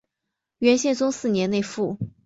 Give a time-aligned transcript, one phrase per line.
[0.57, 1.95] 元宪宗四年内附。